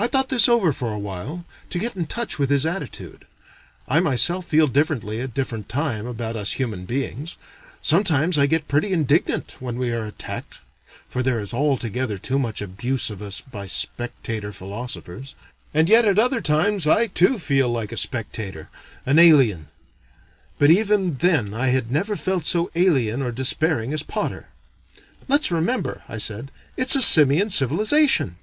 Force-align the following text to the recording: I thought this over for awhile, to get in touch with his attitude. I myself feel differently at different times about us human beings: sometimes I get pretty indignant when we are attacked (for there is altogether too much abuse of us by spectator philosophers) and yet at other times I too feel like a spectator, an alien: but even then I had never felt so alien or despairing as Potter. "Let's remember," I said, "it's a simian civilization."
I 0.00 0.06
thought 0.06 0.28
this 0.28 0.48
over 0.48 0.72
for 0.72 0.92
awhile, 0.94 1.44
to 1.70 1.78
get 1.80 1.96
in 1.96 2.06
touch 2.06 2.38
with 2.38 2.50
his 2.50 2.64
attitude. 2.64 3.26
I 3.88 3.98
myself 3.98 4.46
feel 4.46 4.68
differently 4.68 5.20
at 5.20 5.34
different 5.34 5.68
times 5.68 6.06
about 6.06 6.36
us 6.36 6.52
human 6.52 6.84
beings: 6.84 7.36
sometimes 7.82 8.38
I 8.38 8.46
get 8.46 8.68
pretty 8.68 8.92
indignant 8.92 9.56
when 9.58 9.76
we 9.76 9.92
are 9.92 10.04
attacked 10.04 10.60
(for 11.08 11.20
there 11.20 11.40
is 11.40 11.52
altogether 11.52 12.16
too 12.16 12.38
much 12.38 12.62
abuse 12.62 13.10
of 13.10 13.20
us 13.20 13.40
by 13.40 13.66
spectator 13.66 14.52
philosophers) 14.52 15.34
and 15.74 15.88
yet 15.88 16.04
at 16.04 16.16
other 16.20 16.40
times 16.40 16.86
I 16.86 17.08
too 17.08 17.40
feel 17.40 17.68
like 17.68 17.90
a 17.90 17.96
spectator, 17.96 18.68
an 19.04 19.18
alien: 19.18 19.66
but 20.60 20.70
even 20.70 21.16
then 21.16 21.52
I 21.52 21.68
had 21.68 21.90
never 21.90 22.14
felt 22.14 22.46
so 22.46 22.70
alien 22.76 23.20
or 23.20 23.32
despairing 23.32 23.92
as 23.92 24.04
Potter. 24.04 24.50
"Let's 25.26 25.50
remember," 25.50 26.04
I 26.08 26.18
said, 26.18 26.52
"it's 26.76 26.94
a 26.94 27.02
simian 27.02 27.50
civilization." 27.50 28.36